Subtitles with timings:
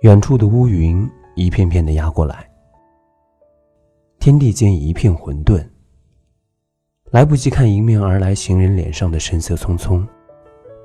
[0.00, 2.50] 远处的乌云一片片的压过来，
[4.18, 5.62] 天地间一片混沌。
[7.10, 10.02] 来不及看迎面而来行人脸上的神色匆匆，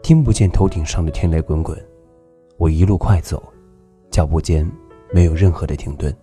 [0.03, 1.81] 听不见头顶上的天雷滚滚，
[2.57, 3.41] 我一路快走，
[4.11, 4.69] 脚步间
[5.13, 6.13] 没有任何的停顿。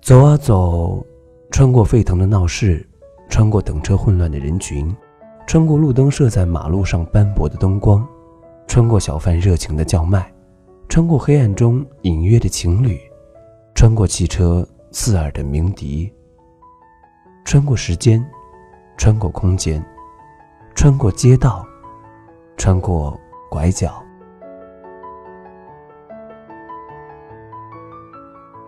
[0.00, 1.04] 走啊走，
[1.50, 2.88] 穿过沸腾的闹市，
[3.28, 4.94] 穿过等车混乱的人群，
[5.44, 8.06] 穿过路灯射在马路上斑驳的灯光，
[8.68, 10.32] 穿过小贩热情的叫卖，
[10.88, 13.00] 穿过黑暗中隐约的情侣，
[13.74, 16.12] 穿过汽车刺耳的鸣笛，
[17.44, 18.24] 穿过时间，
[18.96, 19.84] 穿过空间，
[20.74, 21.66] 穿过街道，
[22.56, 23.18] 穿过
[23.50, 24.02] 拐角。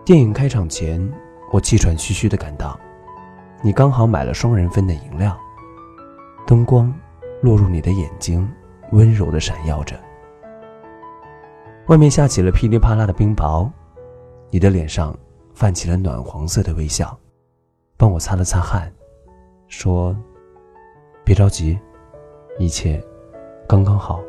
[0.03, 1.11] 电影开场前。
[1.51, 2.77] 我气喘吁吁的赶到，
[3.61, 5.37] 你刚好买了双人份的饮料。
[6.45, 6.93] 灯光
[7.41, 8.51] 落入你的眼睛，
[8.91, 9.95] 温柔的闪耀着。
[11.87, 13.69] 外面下起了噼里啪啦的冰雹，
[14.49, 15.15] 你的脸上
[15.53, 17.15] 泛起了暖黄色的微笑，
[17.95, 18.91] 帮我擦了擦汗，
[19.67, 20.15] 说
[21.23, 21.77] ：“别着急，
[22.57, 22.99] 一切
[23.67, 24.19] 刚刚好。”